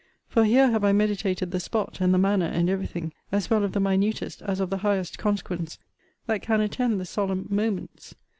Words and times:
For 0.27 0.45
here 0.45 0.71
have 0.71 0.83
I 0.83 0.93
meditated 0.93 1.51
the 1.51 1.59
spot, 1.59 2.01
and 2.01 2.11
the 2.11 2.17
manner, 2.17 2.47
and 2.47 2.71
every 2.71 2.87
thing, 2.87 3.13
as 3.31 3.51
well 3.51 3.63
of 3.63 3.73
the 3.73 3.79
minutest 3.79 4.41
as 4.41 4.59
of 4.59 4.71
the 4.71 4.77
highest 4.79 5.19
consequence, 5.19 5.77
that 6.25 6.41
can 6.41 6.59
attend 6.59 6.99
the 6.99 7.05
solemn 7.05 7.45
moments. 7.51 8.15